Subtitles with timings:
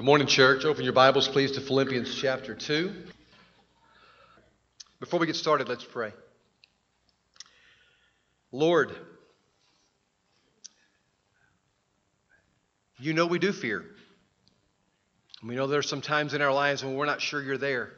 [0.00, 0.64] Good morning, church.
[0.64, 2.90] Open your Bibles, please, to Philippians chapter 2.
[4.98, 6.14] Before we get started, let's pray.
[8.50, 8.96] Lord,
[12.98, 13.84] you know we do fear.
[15.42, 17.90] We know there are some times in our lives when we're not sure you're there.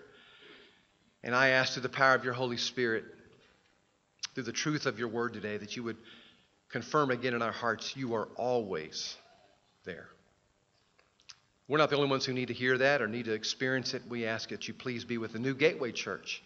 [1.23, 3.05] And I ask through the power of your Holy Spirit,
[4.35, 5.99] through the truth of your word today, that you would
[6.69, 9.15] confirm again in our hearts you are always
[9.85, 10.09] there.
[11.73, 14.03] We're not the only ones who need to hear that or need to experience it.
[14.07, 16.43] We ask that you please be with the new Gateway Church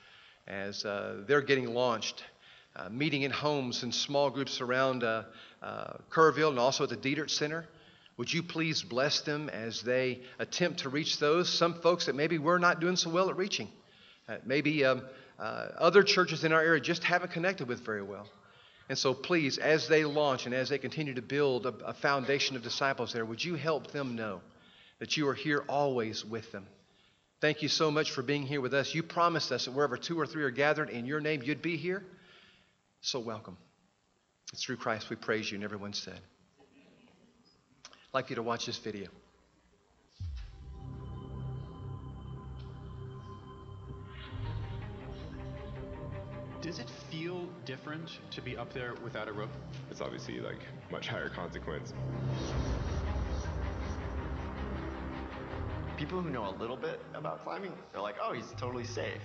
[0.46, 2.22] as uh, they're getting launched,
[2.76, 5.24] uh, meeting in homes and small groups around uh,
[5.60, 7.66] uh Kerrville and also at the Dietert Center.
[8.18, 12.38] Would you please bless them as they attempt to reach those, some folks that maybe
[12.38, 13.68] we're not doing so well at reaching?
[14.28, 15.02] Uh, maybe um,
[15.40, 18.28] uh, other churches in our area just haven't connected with very well.
[18.88, 22.54] And so, please, as they launch and as they continue to build a, a foundation
[22.54, 24.40] of disciples there, would you help them know
[24.98, 26.66] that you are here always with them.
[27.40, 28.94] Thank you so much for being here with us.
[28.94, 31.76] You promised us that wherever two or three are gathered in your name, you'd be
[31.76, 32.02] here.
[33.02, 33.58] So welcome.
[34.52, 36.18] It's through Christ we praise you, and everyone said.
[37.84, 39.08] I'd like you to watch this video.
[46.62, 49.50] Does it feel different to be up there without a rope?
[49.90, 50.58] It's obviously like
[50.90, 51.92] much higher consequence.
[55.96, 59.22] People who know a little bit about climbing, they're like, oh, he's totally safe.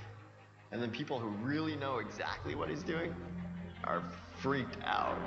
[0.71, 3.13] And then people who really know exactly what he's doing
[3.83, 4.01] are
[4.41, 5.17] freaked out.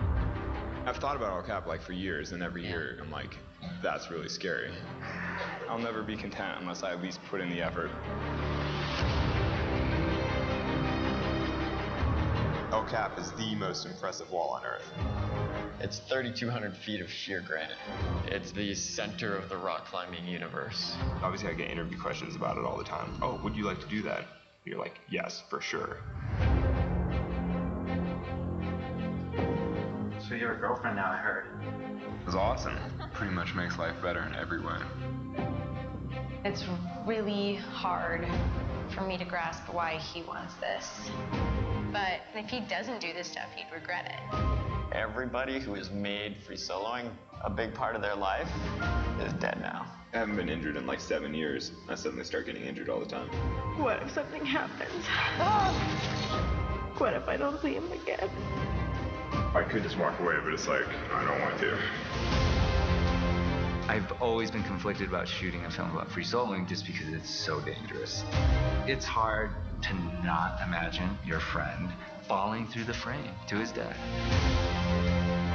[0.87, 3.37] I've thought about El Cap like for years, and every year I'm like,
[3.83, 4.71] that's really scary.
[5.69, 7.91] I'll never be content unless I at least put in the effort.
[12.75, 14.91] El Cap is the most impressive wall on Earth.
[15.79, 17.77] It's 3,200 feet of sheer granite.
[18.27, 20.97] It's the center of the rock climbing universe.
[21.23, 23.17] Obviously, I get interview questions about it all the time.
[23.23, 24.25] Oh, would you like to do that?
[24.65, 25.99] You're like, yes, for sure.
[30.29, 31.47] So you're a girlfriend now, I heard.
[32.23, 32.77] It was awesome.
[33.13, 34.79] Pretty much makes life better in every way.
[36.45, 36.65] It's
[37.07, 38.27] really hard
[38.93, 40.91] for me to grasp why he wants this.
[41.95, 44.55] But if he doesn't do this stuff, he'd regret it
[44.95, 47.11] everybody who has made free soloing
[47.43, 48.49] a big part of their life
[49.21, 49.85] is dead now.
[50.13, 51.73] I haven't been injured in like seven years.
[51.89, 53.29] I suddenly start getting injured all the time.
[53.77, 55.05] What if something happens?
[56.99, 58.31] What if I don't see him again?
[59.53, 61.77] I could just walk away, but it's like, I don't want to.
[63.89, 67.61] I've always been conflicted about shooting a film about free soloing just because it's so
[67.63, 68.23] dangerous.
[68.87, 69.51] It's hard
[69.85, 71.91] to not imagine your friend
[72.27, 73.97] falling through the frame to his death.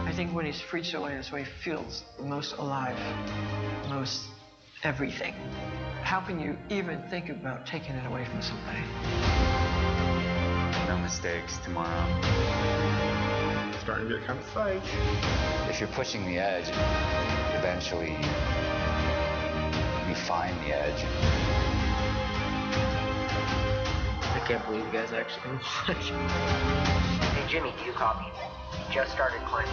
[0.06, 2.98] I think when he's free soloing this way, he feels most alive,
[3.90, 4.28] most
[4.84, 5.34] everything.
[6.04, 8.80] How can you even think about taking it away from somebody?
[10.88, 12.06] No mistakes tomorrow.
[13.70, 14.84] It's starting to get kind of psych.
[15.70, 16.70] If you're pushing the edge,
[17.58, 18.12] eventually
[20.08, 21.69] you find the edge
[24.50, 25.54] can't believe you guys actually can
[25.88, 26.10] watch.
[27.22, 28.26] Hey, Jimmy, do you copy?
[28.92, 29.72] Just started climbing.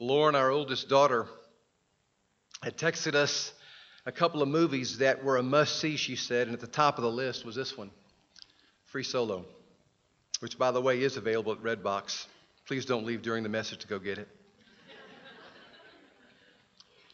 [0.00, 1.26] Lauren, our oldest daughter,
[2.62, 3.52] had texted us
[4.06, 6.96] a couple of movies that were a must see, she said, and at the top
[6.96, 7.90] of the list was this one
[8.86, 9.44] Free Solo,
[10.40, 12.28] which, by the way, is available at Redbox.
[12.66, 14.28] Please don't leave during the message to go get it.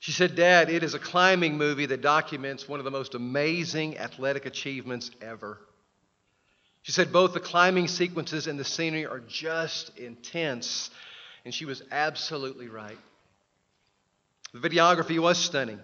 [0.01, 3.99] She said, Dad, it is a climbing movie that documents one of the most amazing
[3.99, 5.59] athletic achievements ever.
[6.83, 10.91] She said, both the climbing sequences and the scenery are just intense.
[11.45, 12.99] And she was absolutely right.
[14.55, 15.79] The videography was stunning.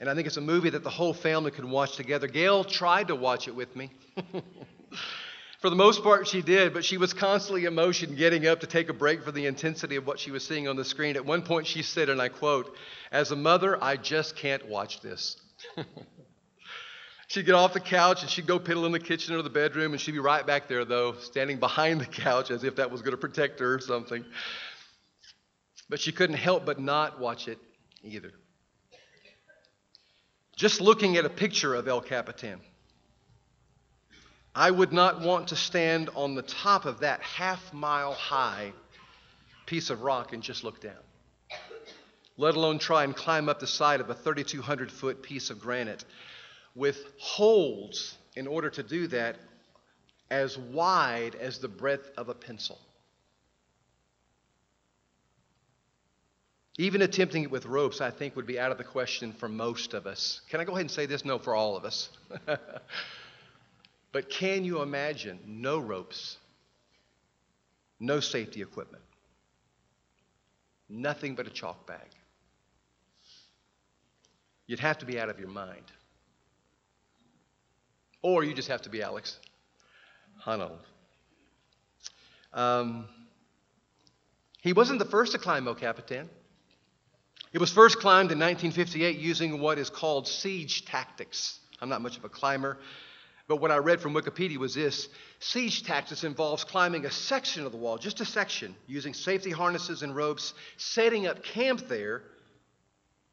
[0.00, 2.28] And I think it's a movie that the whole family could watch together.
[2.28, 3.90] Gail tried to watch it with me.
[5.58, 8.68] For the most part, she did, but she was constantly in motion, getting up to
[8.68, 11.16] take a break from the intensity of what she was seeing on the screen.
[11.16, 12.76] At one point, she said, and I quote,
[13.10, 15.36] As a mother, I just can't watch this.
[17.26, 19.92] she'd get off the couch and she'd go piddle in the kitchen or the bedroom,
[19.92, 23.02] and she'd be right back there, though, standing behind the couch as if that was
[23.02, 24.24] going to protect her or something.
[25.88, 27.58] But she couldn't help but not watch it
[28.04, 28.30] either.
[30.54, 32.60] Just looking at a picture of El Capitan
[34.58, 38.72] I would not want to stand on the top of that half mile high
[39.66, 40.98] piece of rock and just look down,
[42.36, 46.04] let alone try and climb up the side of a 3,200 foot piece of granite
[46.74, 49.36] with holes in order to do that
[50.28, 52.80] as wide as the breadth of a pencil.
[56.78, 59.94] Even attempting it with ropes, I think, would be out of the question for most
[59.94, 60.40] of us.
[60.50, 61.24] Can I go ahead and say this?
[61.24, 62.08] No, for all of us.
[64.18, 66.38] but can you imagine no ropes,
[68.00, 69.04] no safety equipment,
[70.88, 72.08] nothing but a chalk bag?
[74.66, 75.84] You'd have to be out of your mind.
[78.20, 79.38] Or you just have to be Alex
[80.44, 80.80] Honnold.
[82.52, 83.06] Um,
[84.62, 86.28] he wasn't the first to climb El Capitan.
[87.52, 91.60] It was first climbed in 1958 using what is called siege tactics.
[91.80, 92.78] I'm not much of a climber,
[93.48, 95.08] but what I read from Wikipedia was this
[95.40, 100.02] siege tactics involves climbing a section of the wall, just a section, using safety harnesses
[100.02, 102.22] and ropes, setting up camp there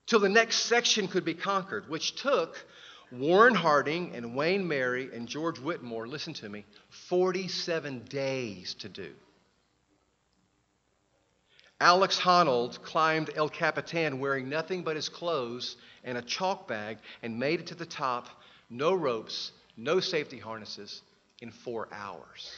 [0.08, 2.66] till the next section could be conquered, which took
[3.12, 6.66] Warren Harding and Wayne Merry and George Whitmore, listen to me,
[7.10, 9.12] 47 days to do.
[11.82, 15.76] Alex Honnold climbed El Capitan wearing nothing but his clothes
[16.06, 18.30] and a chalk bag and made it to the top,
[18.70, 21.02] no ropes, no safety harnesses,
[21.42, 22.52] in four hours.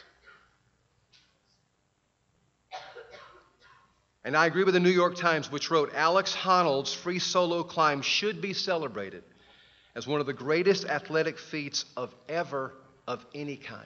[4.23, 8.01] And I agree with the New York Times, which wrote Alex Honnold's free solo climb
[8.01, 9.23] should be celebrated
[9.95, 12.73] as one of the greatest athletic feats of ever
[13.07, 13.85] of any kind.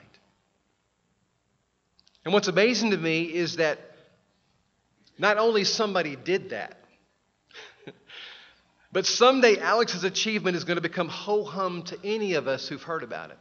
[2.24, 3.78] And what's amazing to me is that
[5.18, 6.76] not only somebody did that,
[8.92, 12.82] but someday Alex's achievement is going to become ho hum to any of us who've
[12.82, 13.38] heard about it.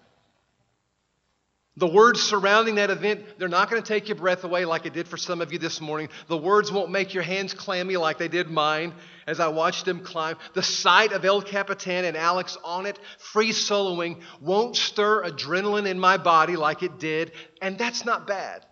[1.77, 4.93] The words surrounding that event, they're not going to take your breath away like it
[4.93, 6.09] did for some of you this morning.
[6.27, 8.93] The words won't make your hands clammy like they did mine
[9.25, 10.35] as I watched them climb.
[10.53, 15.97] The sight of El Capitan and Alex on it, free soloing, won't stir adrenaline in
[15.97, 17.31] my body like it did.
[17.61, 18.65] And that's not bad.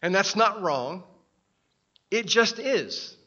[0.00, 1.04] And that's not wrong.
[2.10, 3.17] It just is.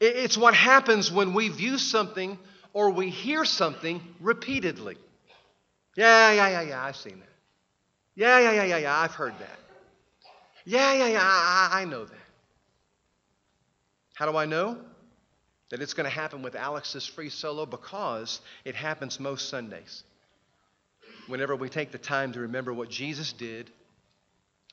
[0.00, 2.38] It's what happens when we view something
[2.72, 4.96] or we hear something repeatedly.
[5.96, 7.28] Yeah, yeah, yeah, yeah, I've seen that.
[8.14, 9.58] Yeah, yeah, yeah, yeah, yeah, I've heard that.
[10.64, 12.14] Yeah, yeah, yeah, I, I know that.
[14.14, 14.78] How do I know
[15.70, 17.66] that it's going to happen with Alex's free solo?
[17.66, 20.02] Because it happens most Sundays.
[21.26, 23.70] Whenever we take the time to remember what Jesus did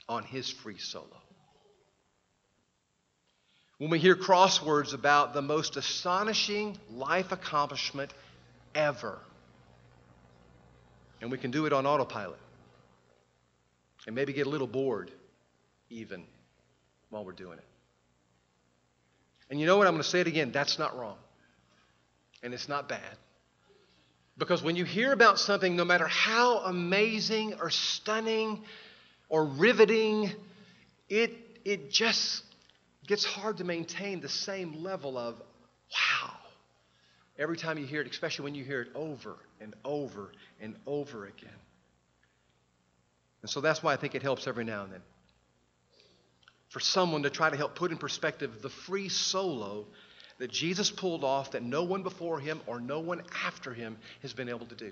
[0.10, 1.22] on his free solo.
[3.78, 8.12] When we hear crosswords about the most astonishing life accomplishment
[8.74, 9.20] ever,
[11.22, 12.40] and we can do it on autopilot,
[14.08, 15.12] and maybe get a little bored
[15.90, 16.24] even
[17.10, 17.66] while we're doing it.
[19.50, 19.88] And you know what?
[19.88, 20.52] I'm going to say it again.
[20.52, 21.18] That's not wrong.
[22.44, 23.18] And it's not bad.
[24.38, 28.64] Because when you hear about something, no matter how amazing or stunning
[29.30, 30.32] or riveting,
[31.10, 31.32] it,
[31.66, 32.44] it just
[33.08, 36.34] gets hard to maintain the same level of wow
[37.40, 40.32] every time you hear it, especially when you hear it over and over
[40.62, 41.50] and over again.
[43.42, 45.02] And so that's why I think it helps every now and then.
[46.70, 49.86] For someone to try to help put in perspective the free solo
[50.40, 54.34] that Jesus pulled off that no one before him or no one after him has
[54.34, 54.92] been able to do.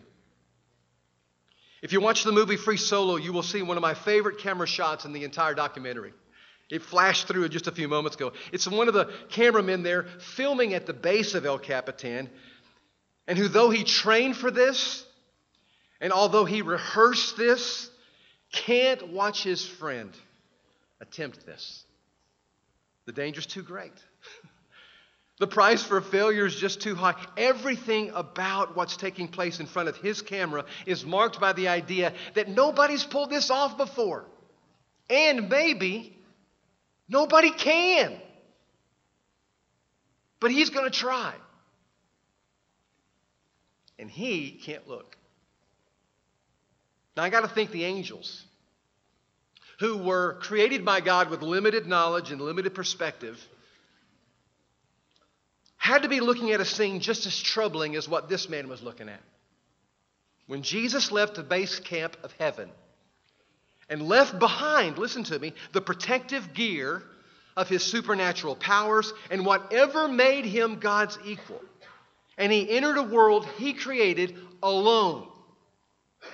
[1.81, 4.65] If you watch the movie Free Solo, you will see one of my favorite camera
[4.65, 6.13] shots in the entire documentary.
[6.69, 8.33] It flashed through just a few moments ago.
[8.51, 12.29] It's one of the cameramen there filming at the base of El Capitan,
[13.27, 15.05] and who, though he trained for this,
[16.01, 17.89] and although he rehearsed this,
[18.51, 20.11] can't watch his friend
[21.01, 21.83] attempt this.
[23.05, 23.93] The danger's too great.
[25.39, 27.15] the price for failure is just too high.
[27.37, 32.13] Everything about what's taking place in front of his camera is marked by the idea
[32.33, 34.25] that nobody's pulled this off before.
[35.09, 36.17] And maybe
[37.07, 38.19] nobody can.
[40.39, 41.33] But he's going to try.
[43.97, 45.17] And he can't look.
[47.15, 48.43] Now, I got to think the angels,
[49.79, 53.41] who were created by God with limited knowledge and limited perspective,
[55.77, 58.81] had to be looking at a scene just as troubling as what this man was
[58.81, 59.21] looking at.
[60.47, 62.69] When Jesus left the base camp of heaven
[63.89, 67.03] and left behind, listen to me, the protective gear
[67.55, 71.61] of his supernatural powers and whatever made him God's equal,
[72.37, 75.27] and he entered a world he created alone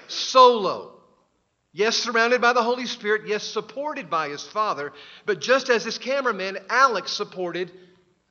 [0.07, 0.93] solo.
[1.73, 3.23] Yes, surrounded by the Holy Spirit.
[3.27, 4.91] Yes, supported by his Father.
[5.25, 7.71] But just as this cameraman, Alex, supported,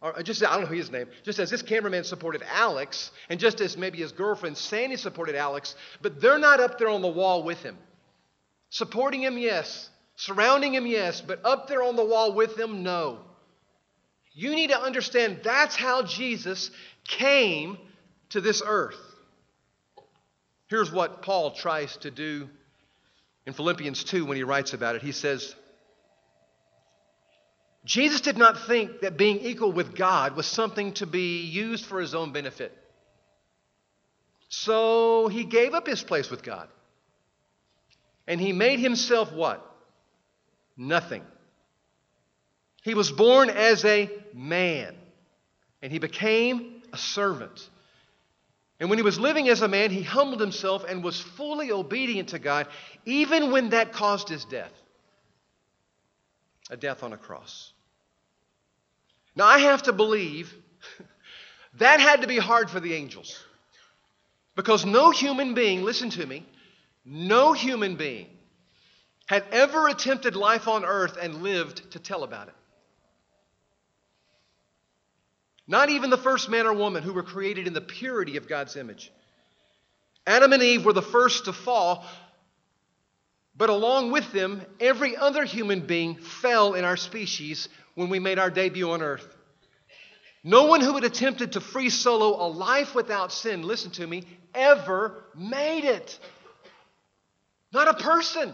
[0.03, 3.41] or uh, just, I don't know his name, just as this cameraman supported Alex, and
[3.41, 7.09] just as maybe his girlfriend Sandy supported Alex, but they're not up there on the
[7.09, 7.79] wall with him.
[8.71, 9.91] Supporting him, yes.
[10.17, 11.21] Surrounding him, yes.
[11.21, 13.19] But up there on the wall with him, no.
[14.33, 16.71] You need to understand that's how Jesus
[17.07, 17.77] came
[18.31, 18.99] to this earth.
[20.69, 22.49] Here's what Paul tries to do
[23.45, 25.03] in Philippians 2 when he writes about it.
[25.03, 25.55] He says,
[27.85, 32.01] Jesus did not think that being equal with God was something to be used for
[32.01, 32.77] his own benefit.
[34.49, 36.69] So he gave up his place with God.
[38.27, 39.65] And he made himself what?
[40.77, 41.25] Nothing.
[42.83, 44.95] He was born as a man,
[45.83, 47.69] and he became a servant.
[48.79, 52.31] And when he was living as a man, he humbled himself and was fully obedient
[52.31, 52.67] to God,
[53.05, 54.73] even when that caused his death
[56.71, 57.73] a death on a cross.
[59.35, 60.55] Now, I have to believe
[61.79, 63.45] that had to be hard for the angels.
[64.55, 66.47] Because no human being, listen to me,
[67.05, 68.27] no human being
[69.27, 72.55] had ever attempted life on earth and lived to tell about it.
[75.67, 78.75] Not even the first man or woman who were created in the purity of God's
[78.75, 79.13] image.
[80.27, 82.05] Adam and Eve were the first to fall,
[83.57, 88.39] but along with them, every other human being fell in our species when we made
[88.39, 89.37] our debut on earth.
[90.43, 94.25] No one who had attempted to free solo a life without sin, listen to me,
[94.55, 96.19] ever made it.
[97.73, 98.53] Not a person.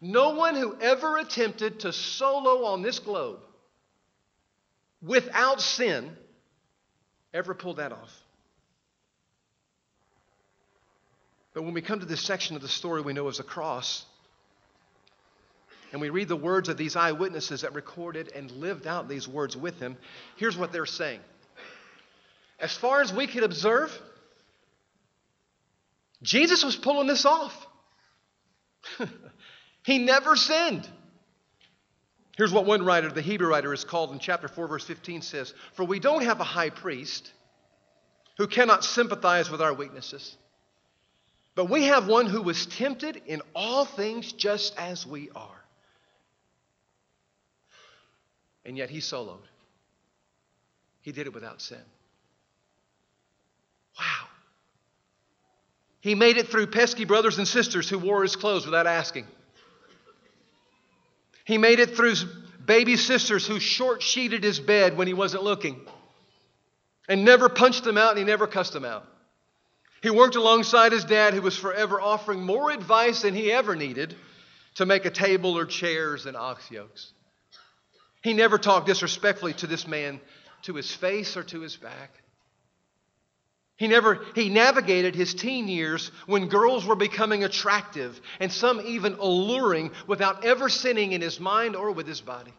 [0.00, 3.40] No one who ever attempted to solo on this globe
[5.02, 6.16] without sin
[7.32, 8.12] ever pulled that off.
[11.54, 14.04] But when we come to this section of the story we know as the cross,
[15.90, 19.56] and we read the words of these eyewitnesses that recorded and lived out these words
[19.56, 19.96] with him,
[20.36, 21.20] here's what they're saying.
[22.60, 23.90] As far as we could observe,
[26.22, 27.66] Jesus was pulling this off.
[29.84, 30.88] he never sinned.
[32.36, 35.52] Here's what one writer, the Hebrew writer, is called in chapter 4, verse 15 says
[35.74, 37.32] For we don't have a high priest
[38.36, 40.36] who cannot sympathize with our weaknesses,
[41.56, 45.64] but we have one who was tempted in all things just as we are.
[48.64, 49.42] And yet he soloed,
[51.00, 51.82] he did it without sin.
[56.00, 59.26] He made it through pesky brothers and sisters who wore his clothes without asking.
[61.44, 62.14] He made it through
[62.64, 65.80] baby sisters who short sheeted his bed when he wasn't looking
[67.08, 69.06] and never punched them out and he never cussed them out.
[70.02, 74.14] He worked alongside his dad, who was forever offering more advice than he ever needed
[74.76, 77.12] to make a table or chairs and ox yokes.
[78.22, 80.20] He never talked disrespectfully to this man
[80.62, 82.12] to his face or to his back.
[83.78, 89.14] He never he navigated his teen years when girls were becoming attractive and some even
[89.14, 92.52] alluring without ever sinning in his mind or with his body.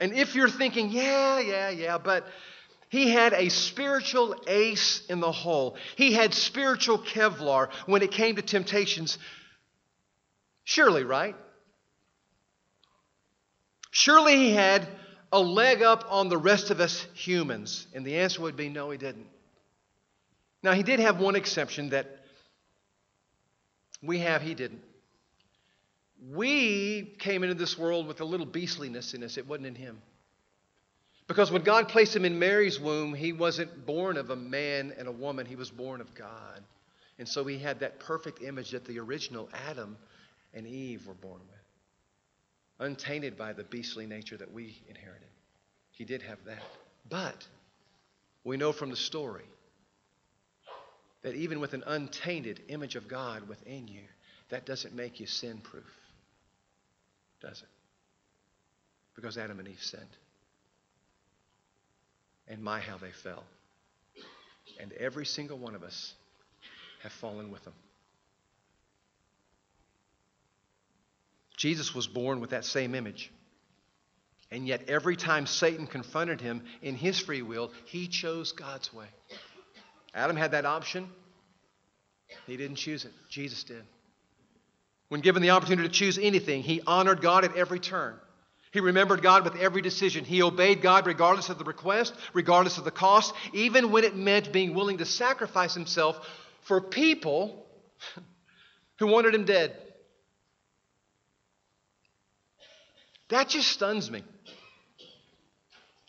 [0.00, 2.26] And if you're thinking, yeah, yeah, yeah, but
[2.88, 5.76] he had a spiritual ace in the hole.
[5.94, 9.16] He had spiritual Kevlar when it came to temptations.
[10.64, 11.36] Surely, right?
[13.92, 14.88] Surely he had
[15.34, 17.88] a leg up on the rest of us humans?
[17.92, 19.26] And the answer would be no, he didn't.
[20.62, 22.06] Now, he did have one exception that
[24.00, 24.82] we have, he didn't.
[26.30, 30.00] We came into this world with a little beastliness in us, it wasn't in him.
[31.26, 35.08] Because when God placed him in Mary's womb, he wasn't born of a man and
[35.08, 36.62] a woman, he was born of God.
[37.18, 39.96] And so he had that perfect image that the original Adam
[40.52, 41.53] and Eve were born with
[42.78, 45.28] untainted by the beastly nature that we inherited.
[45.92, 46.62] He did have that.
[47.08, 47.46] But
[48.42, 49.44] we know from the story
[51.22, 54.02] that even with an untainted image of God within you,
[54.50, 55.84] that doesn't make you sin proof.
[57.40, 57.68] Does it?
[59.14, 60.04] Because Adam and Eve sinned.
[62.48, 63.44] And my, how they fell.
[64.80, 66.14] And every single one of us
[67.02, 67.74] have fallen with them.
[71.64, 73.32] Jesus was born with that same image.
[74.50, 79.06] And yet, every time Satan confronted him in his free will, he chose God's way.
[80.14, 81.08] Adam had that option.
[82.46, 83.12] He didn't choose it.
[83.30, 83.82] Jesus did.
[85.08, 88.14] When given the opportunity to choose anything, he honored God at every turn.
[88.70, 90.26] He remembered God with every decision.
[90.26, 94.52] He obeyed God regardless of the request, regardless of the cost, even when it meant
[94.52, 96.28] being willing to sacrifice himself
[96.60, 97.64] for people
[98.98, 99.74] who wanted him dead.
[103.28, 104.22] That just stuns me.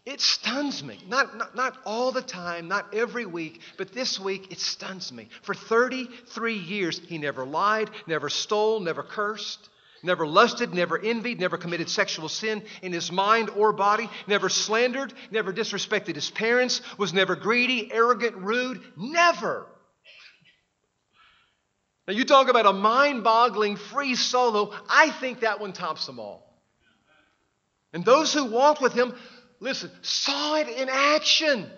[0.05, 0.99] It stuns me.
[1.07, 5.29] Not, not, not all the time, not every week, but this week it stuns me.
[5.41, 9.67] For 33 years, he never lied, never stole, never cursed,
[10.03, 15.11] never lusted, never envied, never committed sexual sin in his mind or body, never slandered,
[15.31, 18.83] never disrespected his parents, was never greedy, arrogant, rude.
[18.95, 19.65] Never.
[22.07, 26.19] Now, you talk about a mind boggling free solo, I think that one tops them
[26.19, 26.44] all.
[27.95, 29.15] And those who walked with him
[29.61, 31.69] listen, saw it in action.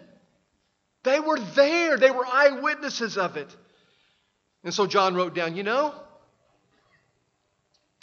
[1.03, 3.55] They were there, they were eyewitnesses of it.
[4.63, 5.93] And so John wrote down, you know,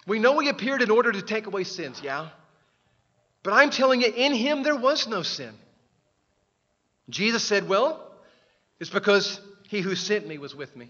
[0.06, 2.28] we know he appeared in order to take away sins, yeah?
[3.42, 5.52] But I'm telling you, in him there was no sin.
[7.10, 8.12] Jesus said, well,
[8.78, 10.88] it's because he who sent me was with me.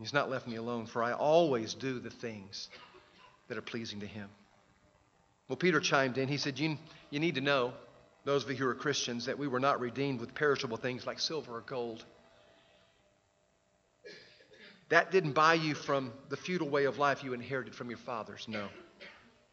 [0.00, 2.70] He's not left me alone, for I always do the things
[3.48, 4.30] that are pleasing to him.
[5.48, 6.28] Well, Peter chimed in.
[6.28, 6.76] He said, You,
[7.10, 7.72] you need to know,
[8.24, 11.18] those of you who are Christians, that we were not redeemed with perishable things like
[11.18, 12.04] silver or gold.
[14.90, 18.46] That didn't buy you from the feudal way of life you inherited from your fathers.
[18.48, 18.68] No.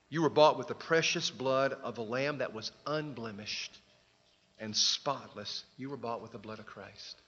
[0.10, 3.78] You were bought with the precious blood of a lamb that was unblemished
[4.60, 5.64] and spotless.
[5.78, 7.22] You were bought with the blood of Christ.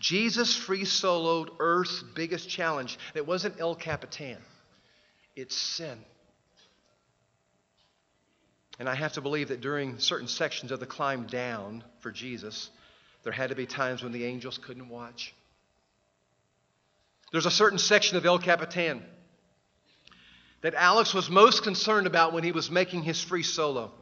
[0.00, 2.98] Jesus free soloed Earth's biggest challenge.
[3.14, 4.38] It wasn't El Capitan,
[5.36, 5.98] it's sin.
[8.80, 12.70] And I have to believe that during certain sections of the climb down for Jesus,
[13.24, 15.34] there had to be times when the angels couldn't watch.
[17.30, 19.04] There's a certain section of El Capitan
[20.62, 23.92] that Alex was most concerned about when he was making his free solo.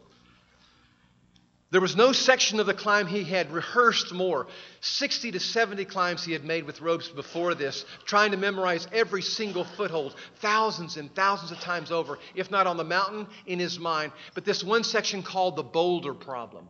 [1.70, 4.46] There was no section of the climb he had rehearsed more.
[4.80, 9.20] 60 to 70 climbs he had made with ropes before this, trying to memorize every
[9.20, 13.78] single foothold, thousands and thousands of times over, if not on the mountain, in his
[13.78, 14.12] mind.
[14.34, 16.68] But this one section called the boulder problem.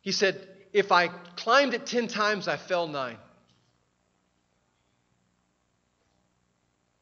[0.00, 3.18] He said, If I climbed it 10 times, I fell nine.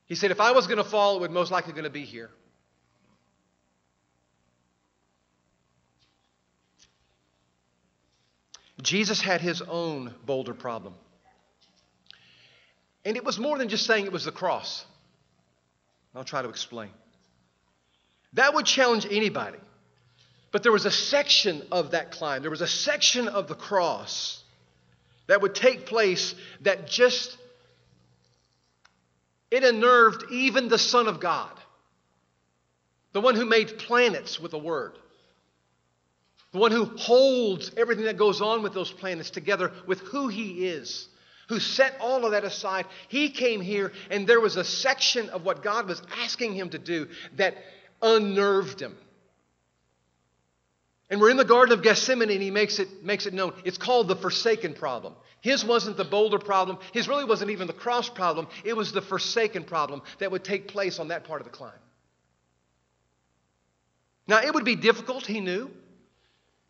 [0.05, 2.05] He said, If I was going to fall, it would most likely going to be
[2.05, 2.31] here.
[8.87, 10.95] Jesus had his own boulder problem.
[13.05, 14.85] And it was more than just saying it was the cross.
[16.15, 16.91] I'll try to explain.
[18.35, 19.59] That would challenge anybody.
[20.53, 24.43] But there was a section of that climb, there was a section of the cross
[25.27, 27.37] that would take place that just,
[29.51, 31.51] it unnerved even the Son of God,
[33.13, 34.97] the one who made planets with a word
[36.57, 40.67] the one who holds everything that goes on with those planets together with who he
[40.67, 41.07] is,
[41.51, 42.87] who set all of that aside.
[43.09, 46.79] He came here, and there was a section of what God was asking him to
[46.79, 47.57] do that
[48.01, 48.97] unnerved him.
[51.11, 53.53] And we're in the Garden of Gethsemane, and he makes it, makes it known.
[53.67, 55.13] It's called the forsaken problem.
[55.43, 56.79] His wasn't the boulder problem.
[56.95, 58.49] His really wasn't even the cross problem.
[58.65, 61.79] It was the forsaken problem that would take place on that part of the climb.
[64.27, 65.71] Now, it would be difficult, he knew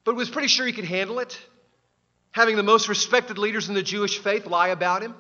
[0.07, 1.39] but was pretty sure he could handle it.
[2.31, 5.15] Having the most respected leaders in the Jewish faith lie about him,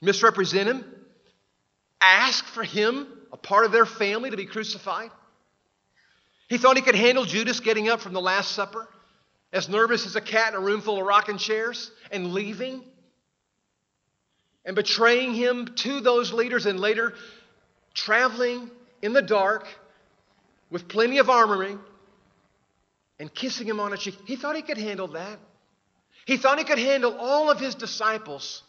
[0.00, 0.84] misrepresent him,
[2.00, 5.10] ask for him, a part of their family, to be crucified.
[6.48, 8.88] He thought he could handle Judas getting up from the Last Supper,
[9.52, 12.82] as nervous as a cat in a room full of rocking chairs, and leaving
[14.64, 17.14] and betraying him to those leaders, and later
[17.94, 18.70] traveling
[19.02, 19.68] in the dark
[20.70, 21.76] with plenty of armory
[23.22, 24.18] and kissing him on the cheek.
[24.26, 25.38] He thought he could handle that.
[26.26, 28.64] He thought he could handle all of his disciples,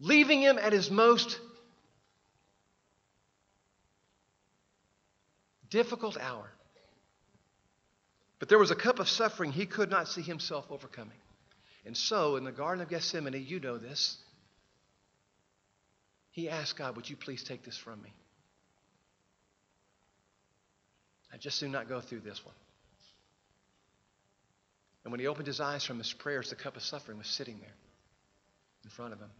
[0.00, 1.38] leaving him at his most
[5.68, 6.50] difficult hour.
[8.38, 11.18] But there was a cup of suffering he could not see himself overcoming.
[11.84, 14.16] And so, in the Garden of Gethsemane, you know this,
[16.30, 18.14] he asked God, Would you please take this from me?
[21.30, 22.54] I just do not go through this one.
[25.06, 27.60] And when he opened his eyes from his prayers, the cup of suffering was sitting
[27.60, 27.74] there
[28.82, 29.30] in front of him.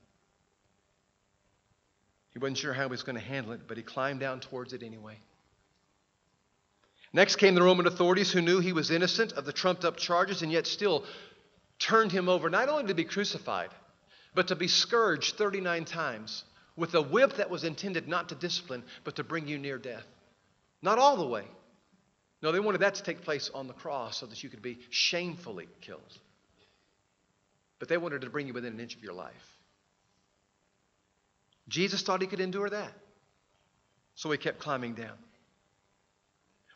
[2.33, 4.75] He wasn't sure how he was going to handle it, but he climbed down towards
[4.75, 5.19] it anyway.
[7.13, 10.41] Next came the Roman authorities who knew he was innocent of the trumped up charges
[10.43, 11.05] and yet still
[11.81, 13.71] turned him over not only to be crucified,
[14.37, 16.45] but to be scourged 39 times
[16.77, 20.07] with a whip that was intended not to discipline, but to bring you near death.
[20.81, 21.43] Not all the way,
[22.43, 24.79] no, they wanted that to take place on the cross so that you could be
[24.91, 26.01] shamefully killed.
[27.79, 29.33] But they wanted to bring you within an inch of your life.
[31.69, 32.93] Jesus thought he could endure that.
[34.15, 35.17] So he kept climbing down.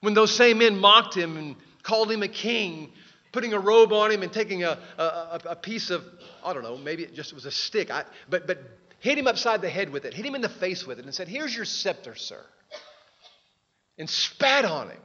[0.00, 2.92] When those same men mocked him and called him a king,
[3.32, 6.04] putting a robe on him and taking a, a, a piece of,
[6.44, 8.58] I don't know, maybe it just was a stick, I, but, but
[8.98, 11.14] hit him upside the head with it, hit him in the face with it, and
[11.14, 12.42] said, Here's your scepter, sir.
[13.98, 15.00] And spat on him.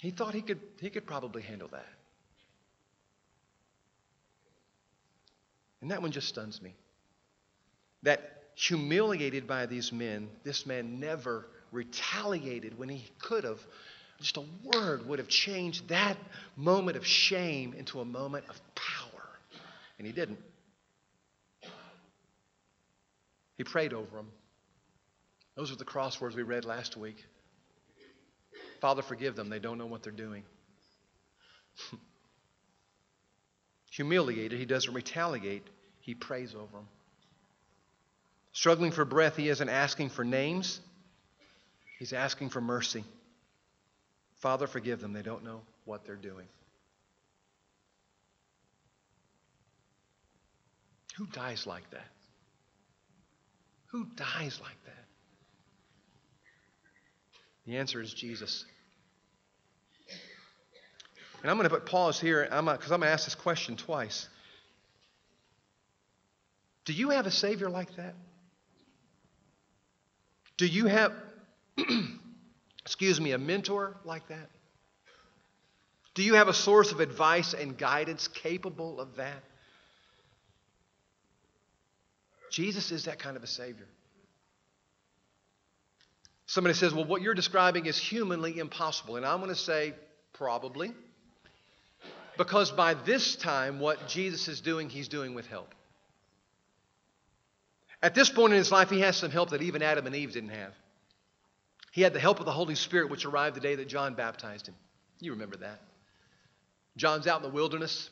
[0.00, 1.86] He thought he could, he could probably handle that.
[5.80, 6.74] And that one just stuns me.
[8.02, 13.60] That humiliated by these men, this man never retaliated when he could have.
[14.20, 16.16] Just a word would have changed that
[16.56, 19.28] moment of shame into a moment of power.
[19.98, 20.38] And he didn't.
[23.58, 24.30] He prayed over them.
[25.54, 27.24] Those are the crosswords we read last week.
[28.80, 29.48] Father, forgive them.
[29.48, 30.42] They don't know what they're doing.
[33.90, 35.66] Humiliated, he doesn't retaliate,
[36.00, 36.88] he prays over them.
[38.52, 40.80] Struggling for breath, he isn't asking for names,
[41.98, 43.04] he's asking for mercy.
[44.36, 45.12] Father, forgive them.
[45.12, 46.46] They don't know what they're doing.
[51.16, 52.08] Who dies like that?
[53.86, 55.05] Who dies like that?
[57.66, 58.64] The answer is Jesus.
[61.42, 63.76] And I'm going to put pause here because I'm, I'm going to ask this question
[63.76, 64.28] twice.
[66.84, 68.14] Do you have a Savior like that?
[70.56, 71.12] Do you have,
[72.80, 74.48] excuse me, a mentor like that?
[76.14, 79.42] Do you have a source of advice and guidance capable of that?
[82.50, 83.86] Jesus is that kind of a Savior.
[86.46, 89.16] Somebody says, Well, what you're describing is humanly impossible.
[89.16, 89.94] And I'm going to say,
[90.32, 90.92] Probably.
[92.38, 95.74] Because by this time, what Jesus is doing, he's doing with help.
[98.02, 100.32] At this point in his life, he has some help that even Adam and Eve
[100.32, 100.74] didn't have.
[101.92, 104.68] He had the help of the Holy Spirit, which arrived the day that John baptized
[104.68, 104.74] him.
[105.18, 105.80] You remember that.
[106.98, 108.10] John's out in the wilderness,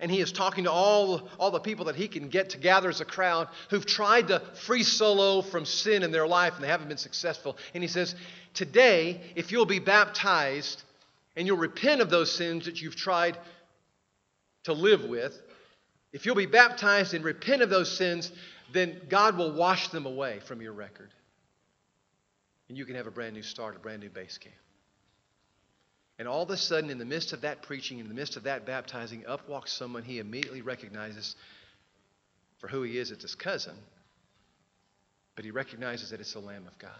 [0.00, 2.88] and he is talking to all, all the people that he can get to gather
[2.88, 6.68] as a crowd who've tried to free solo from sin in their life and they
[6.68, 7.56] haven't been successful.
[7.74, 8.14] And he says,
[8.54, 10.82] Today, if you'll be baptized
[11.36, 13.38] and you'll repent of those sins that you've tried
[14.64, 15.40] to live with,
[16.12, 18.32] if you'll be baptized and repent of those sins,
[18.72, 21.10] then God will wash them away from your record.
[22.68, 24.54] And you can have a brand new start, a brand new base camp.
[26.18, 28.44] And all of a sudden, in the midst of that preaching, in the midst of
[28.44, 31.34] that baptizing, up walks someone he immediately recognizes
[32.58, 33.10] for who he is.
[33.10, 33.74] It's his cousin.
[35.34, 36.90] But he recognizes that it's the Lamb of God.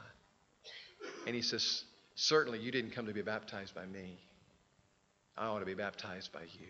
[1.26, 1.84] And he says,
[2.16, 4.18] Certainly, you didn't come to be baptized by me.
[5.36, 6.68] I want to be baptized by you.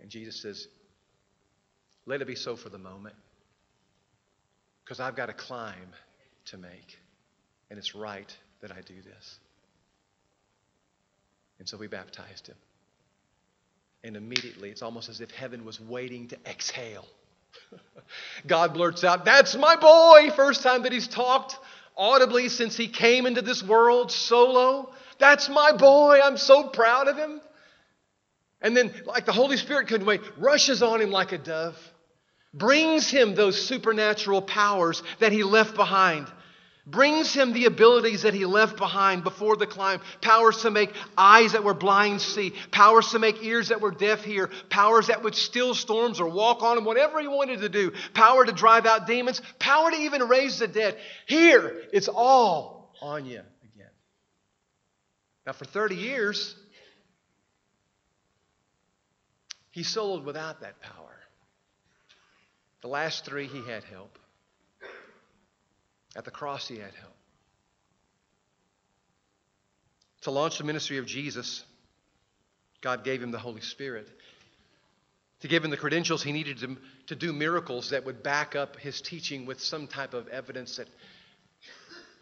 [0.00, 0.68] And Jesus says,
[2.06, 3.16] Let it be so for the moment.
[4.84, 5.92] Because I've got a climb
[6.46, 6.98] to make.
[7.70, 9.38] And it's right that I do this.
[11.58, 12.56] And so we baptized him.
[14.02, 17.06] And immediately, it's almost as if heaven was waiting to exhale.
[18.46, 20.30] God blurts out, That's my boy!
[20.34, 21.56] First time that he's talked
[21.96, 24.92] audibly since he came into this world solo.
[25.18, 26.20] That's my boy.
[26.22, 27.40] I'm so proud of him.
[28.60, 31.76] And then, like the Holy Spirit couldn't wait, rushes on him like a dove,
[32.52, 36.26] brings him those supernatural powers that he left behind
[36.86, 40.00] brings him the abilities that he left behind before the climb.
[40.20, 42.52] Powers to make eyes that were blind see.
[42.70, 44.50] Powers to make ears that were deaf hear.
[44.68, 47.92] Powers that would still storms or walk on them whatever he wanted to do.
[48.12, 49.40] Power to drive out demons.
[49.58, 50.98] Power to even raise the dead.
[51.26, 53.40] Here it's all on you
[53.74, 53.90] again.
[55.46, 56.54] Now for 30 years
[59.70, 61.16] he soloed without that power.
[62.82, 64.18] The last three he had help
[66.16, 67.14] at the cross, he had help.
[70.22, 71.64] To launch the ministry of Jesus,
[72.80, 74.08] God gave him the Holy Spirit.
[75.40, 76.76] To give him the credentials he needed to,
[77.08, 80.88] to do miracles that would back up his teaching with some type of evidence that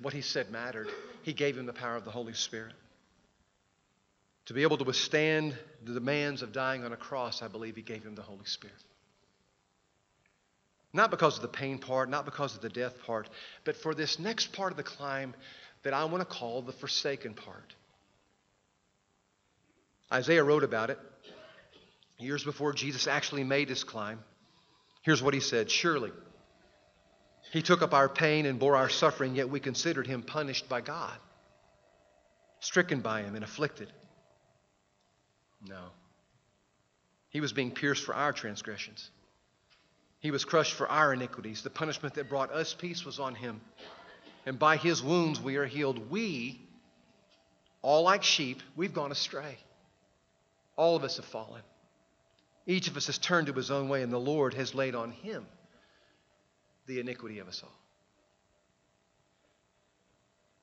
[0.00, 0.88] what he said mattered.
[1.22, 2.74] He gave him the power of the Holy Spirit.
[4.46, 7.82] To be able to withstand the demands of dying on a cross, I believe he
[7.82, 8.74] gave him the Holy Spirit.
[10.92, 13.28] Not because of the pain part, not because of the death part,
[13.64, 15.34] but for this next part of the climb
[15.82, 17.74] that I want to call the forsaken part.
[20.12, 20.98] Isaiah wrote about it
[22.18, 24.20] years before Jesus actually made his climb.
[25.02, 26.12] Here's what he said Surely
[27.52, 30.80] he took up our pain and bore our suffering, yet we considered him punished by
[30.80, 31.16] God,
[32.60, 33.92] stricken by him and afflicted.
[35.66, 35.82] No.
[37.28, 39.10] He was being pierced for our transgressions.
[40.22, 41.62] He was crushed for our iniquities.
[41.62, 43.60] The punishment that brought us peace was on him.
[44.46, 46.10] And by his wounds we are healed.
[46.10, 46.60] We,
[47.82, 49.58] all like sheep, we've gone astray.
[50.76, 51.62] All of us have fallen.
[52.66, 55.10] Each of us has turned to his own way, and the Lord has laid on
[55.10, 55.44] him
[56.86, 57.76] the iniquity of us all.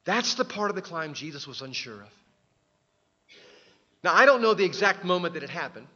[0.06, 2.14] That's the part of the climb Jesus was unsure of.
[4.06, 5.88] Now, I don't know the exact moment that it happened.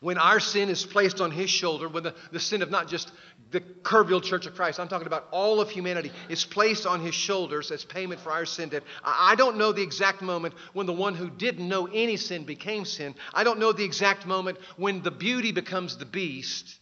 [0.00, 3.12] When our sin is placed on his shoulder, when the, the sin of not just
[3.50, 7.14] the Kerrville Church of Christ, I'm talking about all of humanity, is placed on his
[7.14, 8.82] shoulders as payment for our sin debt.
[9.04, 12.44] I, I don't know the exact moment when the one who didn't know any sin
[12.44, 13.14] became sin.
[13.34, 16.78] I don't know the exact moment when the beauty becomes the beast.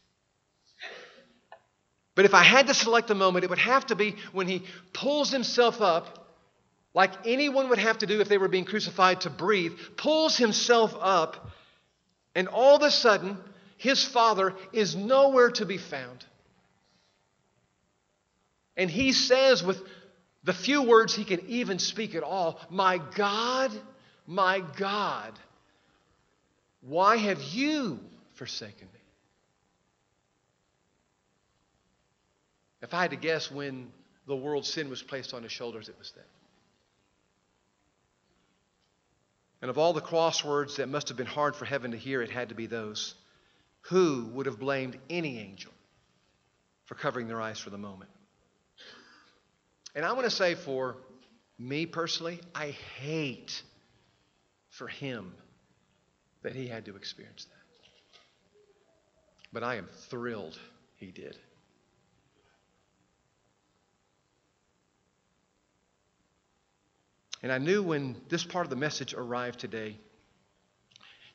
[2.15, 4.63] But if I had to select a moment, it would have to be when he
[4.93, 6.37] pulls himself up,
[6.95, 10.97] like anyone would have to do if they were being crucified to breathe, pulls himself
[11.01, 11.51] up
[12.35, 13.39] and all of a sudden,
[13.77, 16.25] his father is nowhere to be found.
[18.77, 19.83] And he says, with
[20.45, 23.73] the few words he can even speak at all, My God,
[24.27, 25.33] my God,
[26.81, 27.99] why have you
[28.35, 29.01] forsaken me?
[32.83, 33.91] If I had to guess when
[34.27, 36.25] the world's sin was placed on his shoulders, it was then.
[39.61, 42.31] And of all the crosswords that must have been hard for heaven to hear, it
[42.31, 43.15] had to be those.
[43.83, 45.73] Who would have blamed any angel
[46.85, 48.11] for covering their eyes for the moment?
[49.95, 50.97] And I want to say for
[51.59, 53.63] me personally, I hate
[54.71, 55.35] for him
[56.43, 57.55] that he had to experience that.
[59.53, 60.59] But I am thrilled
[60.97, 61.37] he did.
[67.43, 69.97] And I knew when this part of the message arrived today,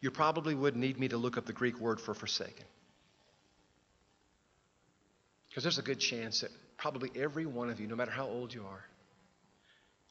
[0.02, 2.66] you probably would need me to look up the Greek word for forsaken.
[5.50, 8.54] Because there's a good chance that probably every one of you, no matter how old
[8.54, 8.86] you are,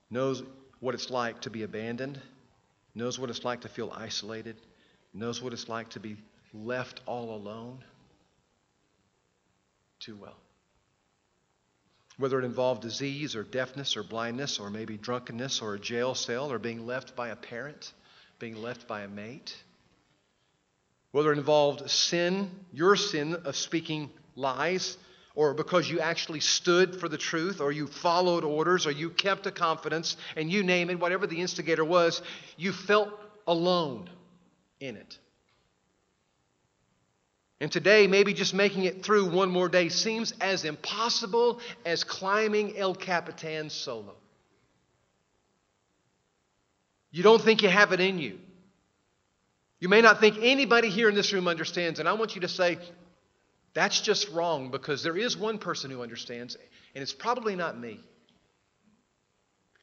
[0.09, 0.43] knows
[0.81, 2.21] what it's like to be abandoned,
[2.95, 4.57] knows what it's like to feel isolated,
[5.13, 6.17] knows what it's like to be
[6.55, 7.83] left all alone
[10.01, 10.37] too well
[12.23, 16.53] whether it involved disease or deafness or blindness or maybe drunkenness or a jail cell
[16.53, 17.93] or being left by a parent,
[18.39, 19.61] being left by a mate.
[21.11, 24.97] Whether it involved sin, your sin of speaking lies,
[25.35, 29.49] or because you actually stood for the truth, or you followed orders, or you kept
[29.49, 32.23] a confidence, and you name it, whatever the instigator was,
[32.57, 33.09] you felt
[33.49, 34.09] alone
[34.79, 35.19] in it.
[37.62, 42.77] And today, maybe just making it through one more day seems as impossible as climbing
[42.77, 44.16] El Capitan solo.
[47.12, 48.40] You don't think you have it in you.
[49.79, 52.48] You may not think anybody here in this room understands, and I want you to
[52.48, 52.79] say,
[53.75, 56.57] that's just wrong because there is one person who understands,
[56.96, 58.01] and it's probably not me.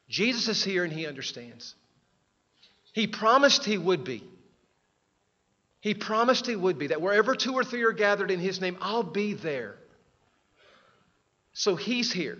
[0.09, 1.75] Jesus is here and he understands.
[2.91, 4.21] He promised he would be.
[5.81, 8.77] He promised He would be, that wherever two or three are gathered in His name,
[8.81, 9.75] I'll be there.
[11.53, 12.37] So He's here.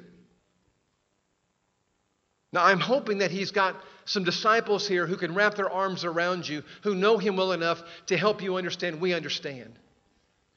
[2.51, 3.75] Now, I'm hoping that He's got
[4.05, 7.81] some disciples here who can wrap their arms around you, who know Him well enough
[8.07, 9.77] to help you understand we understand.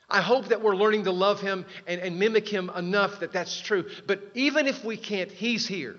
[0.08, 3.60] I hope that we're learning to love Him and, and mimic Him enough that that's
[3.60, 3.88] true.
[4.06, 5.96] But even if we can't, He's here.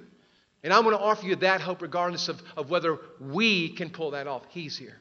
[0.64, 4.12] And I'm going to offer you that hope regardless of, of whether we can pull
[4.12, 4.44] that off.
[4.50, 4.98] He's here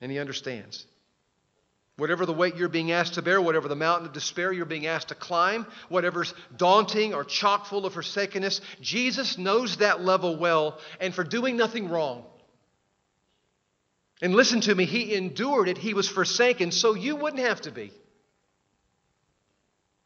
[0.00, 0.86] and He understands.
[1.96, 4.86] Whatever the weight you're being asked to bear, whatever the mountain of despair you're being
[4.86, 10.78] asked to climb, whatever's daunting or chock full of forsakenness, Jesus knows that level well,
[10.98, 12.24] and for doing nothing wrong.
[14.22, 17.70] And listen to me, He endured it, He was forsaken, so you wouldn't have to
[17.70, 17.92] be.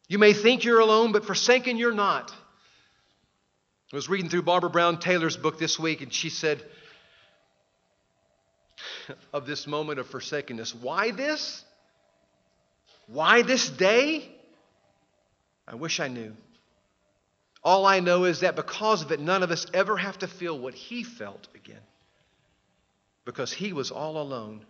[0.07, 2.31] You may think you're alone, but forsaken you're not.
[3.91, 6.61] I was reading through Barbara Brown Taylor's book this week, and she said,
[9.33, 10.73] of this moment of forsakenness.
[10.73, 11.63] Why this?
[13.07, 14.27] Why this day?
[15.67, 16.33] I wish I knew.
[17.63, 20.57] All I know is that because of it, none of us ever have to feel
[20.57, 21.81] what he felt again.
[23.25, 24.63] Because he was all alone,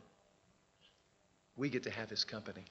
[1.57, 2.63] we get to have his company.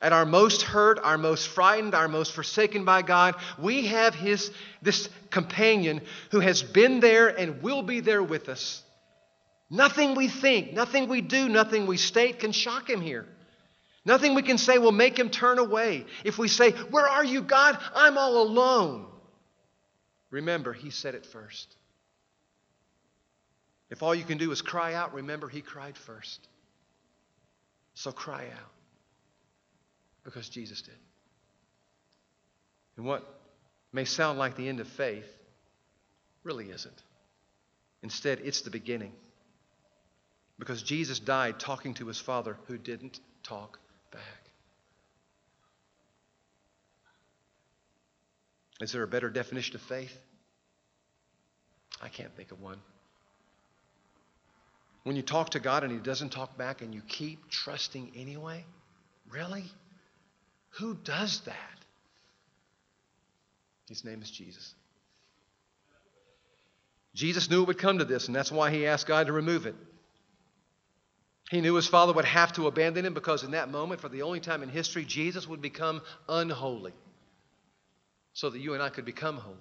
[0.00, 4.52] At our most hurt, our most frightened, our most forsaken by God, we have his,
[4.80, 8.84] this companion who has been there and will be there with us.
[9.70, 13.26] Nothing we think, nothing we do, nothing we state can shock him here.
[14.04, 16.06] Nothing we can say will make him turn away.
[16.24, 17.78] If we say, Where are you, God?
[17.94, 19.06] I'm all alone.
[20.30, 21.74] Remember, he said it first.
[23.90, 26.46] If all you can do is cry out, remember, he cried first.
[27.94, 28.72] So cry out
[30.24, 30.94] because Jesus did.
[32.96, 33.26] And what
[33.92, 35.28] may sound like the end of faith
[36.44, 37.02] really isn't.
[38.02, 39.12] Instead, it's the beginning.
[40.58, 43.78] Because Jesus died talking to his Father who didn't talk
[44.10, 44.22] back.
[48.80, 50.16] Is there a better definition of faith?
[52.00, 52.78] I can't think of one.
[55.02, 58.64] When you talk to God and He doesn't talk back and you keep trusting anyway?
[59.30, 59.64] Really?
[60.78, 61.54] Who does that?
[63.88, 64.74] His name is Jesus.
[67.14, 69.66] Jesus knew it would come to this, and that's why He asked God to remove
[69.66, 69.74] it.
[71.50, 74.22] He knew his father would have to abandon him because, in that moment, for the
[74.22, 76.92] only time in history, Jesus would become unholy
[78.34, 79.56] so that you and I could become holy.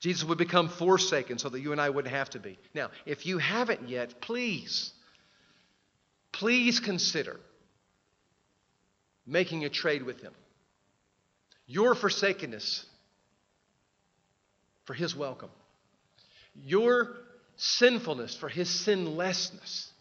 [0.00, 2.58] Jesus would become forsaken so that you and I wouldn't have to be.
[2.74, 4.92] Now, if you haven't yet, please,
[6.32, 7.38] please consider
[9.26, 10.32] making a trade with him.
[11.66, 12.84] Your forsakenness
[14.84, 15.50] for his welcome,
[16.54, 17.16] your
[17.56, 19.91] sinfulness for his sinlessness.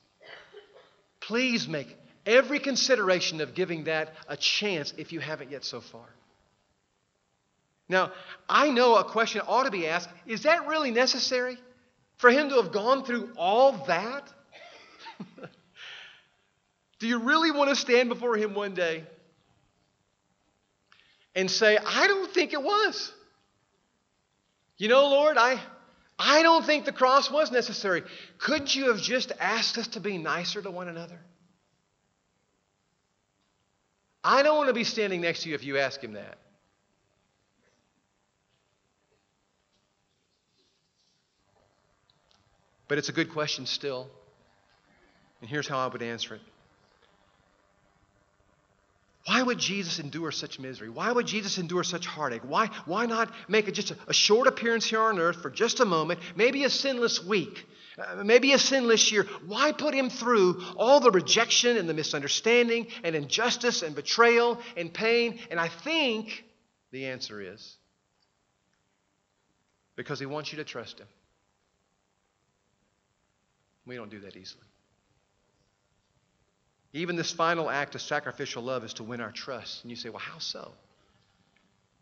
[1.22, 6.06] Please make every consideration of giving that a chance if you haven't yet so far.
[7.88, 8.12] Now,
[8.48, 11.58] I know a question ought to be asked is that really necessary?
[12.18, 14.32] For him to have gone through all that?
[17.00, 19.04] Do you really want to stand before him one day
[21.36, 23.12] and say, I don't think it was?
[24.78, 25.60] You know, Lord, I,
[26.24, 28.04] I don't think the cross was necessary.
[28.38, 31.20] Couldn't you have just asked us to be nicer to one another?
[34.24, 36.38] I don't want to be standing next to you if you ask him that.
[42.88, 44.08] But it's a good question still.
[45.40, 46.42] And here's how I would answer it.
[49.26, 50.90] Why would Jesus endure such misery?
[50.90, 52.42] Why would Jesus endure such heartache?
[52.44, 55.80] Why, why not make a, just a, a, short appearance here on earth for just
[55.80, 57.68] a moment, maybe a sinless week,
[58.00, 59.28] uh, maybe a sinless year?
[59.46, 64.92] Why put him through all the rejection and the misunderstanding and injustice and betrayal and
[64.92, 65.38] pain?
[65.52, 66.44] And I think
[66.92, 67.78] the answer is
[69.96, 71.08] because he wants you to trust him.
[73.86, 74.66] We don't do that easily.
[76.94, 79.84] Even this final act of sacrificial love is to win our trust.
[79.84, 80.72] And you say, well, how so?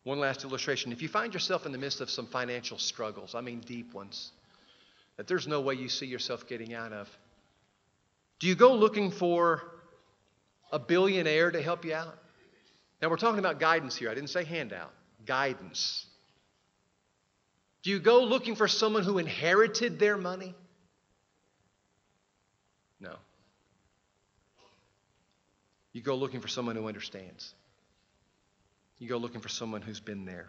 [0.04, 0.92] One last illustration.
[0.92, 4.32] If you find yourself in the midst of some financial struggles, I mean deep ones,
[5.18, 7.08] that there's no way you see yourself getting out of,
[8.40, 9.62] do you go looking for
[10.72, 12.18] a billionaire to help you out?
[13.02, 14.10] Now, we're talking about guidance here.
[14.10, 14.92] I didn't say handout,
[15.26, 16.06] guidance.
[17.84, 20.56] Do you go looking for someone who inherited their money?
[23.00, 23.16] No.
[26.00, 27.54] You go looking for someone who understands.
[29.00, 30.48] You go looking for someone who's been there,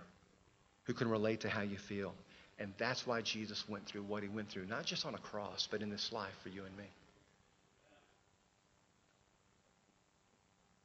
[0.85, 2.15] who can relate to how you feel.
[2.61, 5.67] And that's why Jesus went through what he went through, not just on a cross,
[5.69, 6.85] but in this life for you and me.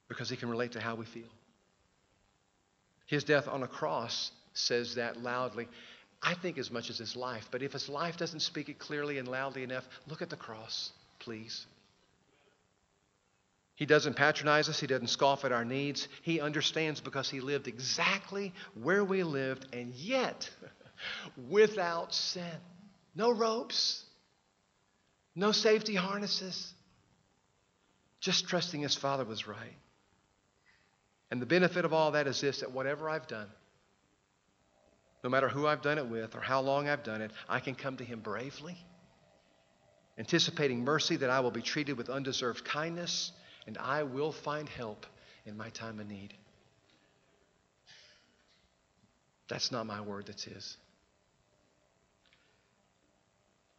[0.08, 1.30] Because he can relate to how we feel.
[3.06, 5.68] His death on a cross says that loudly,
[6.24, 7.50] I think, as much as his life.
[7.52, 10.90] But if his life doesn't speak it clearly and loudly enough, look at the cross,
[11.20, 11.68] please.
[13.76, 14.80] He doesn't patronize us.
[14.80, 16.08] He doesn't scoff at our needs.
[16.22, 20.50] He understands because he lived exactly where we lived and yet
[21.50, 22.58] without sin.
[23.16, 24.04] No ropes,
[25.36, 26.74] no safety harnesses,
[28.22, 29.78] just trusting his Father was right.
[31.30, 33.48] And the benefit of all that is this that whatever I've done,
[35.22, 37.76] no matter who I've done it with or how long I've done it, I can
[37.76, 38.78] come to him bravely,
[40.18, 43.34] anticipating mercy that I will be treated with undeserved kindness
[43.68, 45.06] and I will find help
[45.46, 46.34] in my time of need.
[49.48, 50.78] That's not my word, that's His.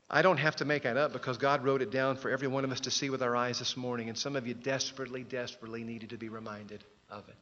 [0.08, 2.64] I don't have to make that up because God wrote it down for every one
[2.64, 5.82] of us to see with our eyes this morning, and some of you desperately, desperately
[5.82, 7.34] needed to be reminded of it.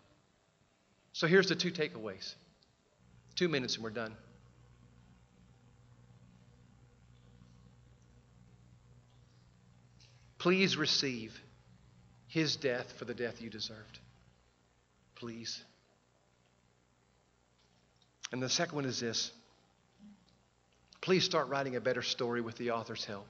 [1.12, 2.34] So here's the two takeaways.
[3.36, 4.14] Two minutes and we're done.
[10.38, 11.38] Please receive
[12.34, 14.00] his death for the death you deserved.
[15.14, 15.62] Please.
[18.32, 19.30] And the second one is this
[21.00, 23.28] please start writing a better story with the author's help.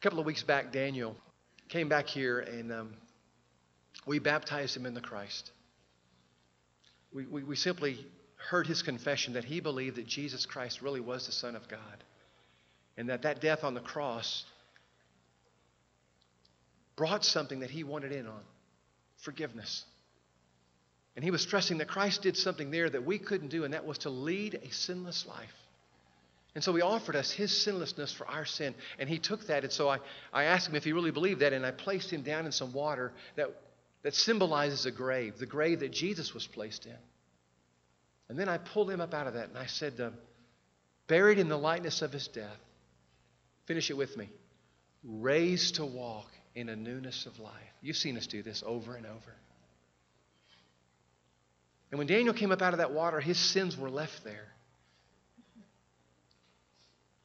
[0.00, 1.14] A couple of weeks back, Daniel
[1.68, 2.94] came back here and um,
[4.06, 5.50] we baptized him in the Christ.
[7.12, 8.06] We, we, we simply
[8.36, 12.04] heard his confession that he believed that Jesus Christ really was the Son of God
[12.96, 14.46] and that that death on the cross
[16.98, 18.40] brought something that he wanted in on
[19.22, 19.84] forgiveness.
[21.16, 23.86] And he was stressing that Christ did something there that we couldn't do, and that
[23.86, 25.54] was to lead a sinless life.
[26.54, 28.74] And so he offered us his sinlessness for our sin.
[28.98, 29.62] And he took that.
[29.62, 29.98] And so I,
[30.32, 31.52] I asked him if he really believed that.
[31.52, 33.54] And I placed him down in some water that,
[34.02, 36.96] that symbolizes a grave, the grave that Jesus was placed in.
[38.28, 39.50] And then I pulled him up out of that.
[39.50, 40.10] And I said, uh,
[41.06, 42.58] buried in the likeness of his death,
[43.66, 44.28] finish it with me,
[45.04, 47.52] raised to walk in a newness of life.
[47.82, 49.34] You've seen us do this over and over.
[51.90, 54.48] And when Daniel came up out of that water, his sins were left there.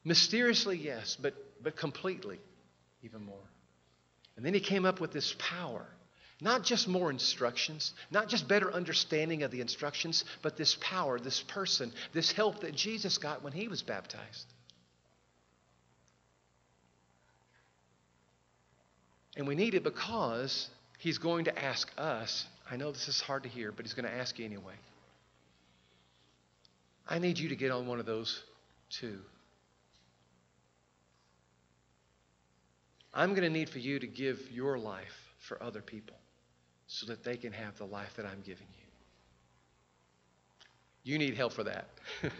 [0.04, 2.38] Mysteriously, yes, but, but completely,
[3.02, 3.36] even more.
[4.36, 5.86] And then he came up with this power.
[6.40, 11.42] Not just more instructions, not just better understanding of the instructions, but this power, this
[11.42, 14.46] person, this help that Jesus got when he was baptized.
[19.36, 20.68] And we need it because
[20.98, 22.46] he's going to ask us.
[22.70, 24.74] I know this is hard to hear, but he's going to ask you anyway.
[27.08, 28.42] I need you to get on one of those
[28.90, 29.18] too.
[33.12, 36.16] I'm going to need for you to give your life for other people
[36.86, 38.84] so that they can have the life that I'm giving you.
[41.04, 41.88] You need help for that.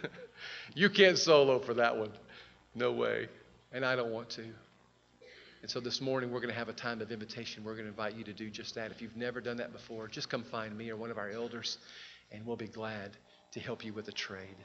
[0.74, 2.10] you can't solo for that one.
[2.74, 3.28] No way.
[3.72, 4.44] And I don't want to.
[5.64, 7.64] And so this morning, we're going to have a time of invitation.
[7.64, 8.90] We're going to invite you to do just that.
[8.90, 11.78] If you've never done that before, just come find me or one of our elders,
[12.30, 13.12] and we'll be glad
[13.52, 14.56] to help you with a trade.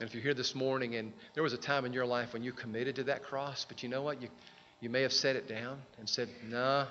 [0.00, 2.42] And if you're here this morning and there was a time in your life when
[2.42, 4.20] you committed to that cross, but you know what?
[4.20, 4.28] You,
[4.80, 6.86] you may have set it down and said, nah,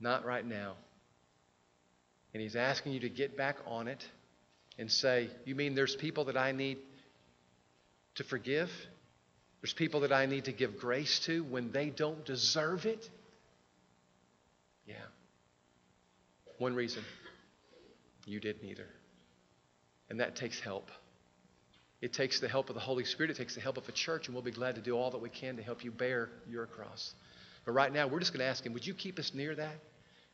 [0.00, 0.72] not right now.
[2.32, 4.02] And he's asking you to get back on it
[4.78, 6.78] and say, You mean there's people that I need
[8.14, 8.70] to forgive?
[9.60, 13.08] There's people that I need to give grace to when they don't deserve it?
[14.86, 14.94] Yeah.
[16.58, 17.02] One reason
[18.26, 18.86] you didn't either.
[20.10, 20.90] And that takes help.
[22.00, 24.26] It takes the help of the Holy Spirit, it takes the help of a church,
[24.26, 26.66] and we'll be glad to do all that we can to help you bear your
[26.66, 27.12] cross.
[27.64, 29.74] But right now, we're just going to ask Him, would you keep us near that?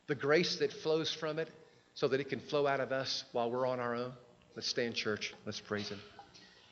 [0.07, 1.49] The grace that flows from it
[1.95, 4.13] so that it can flow out of us while we're on our own?
[4.55, 5.33] Let's stay in church.
[5.45, 5.99] Let's praise Him.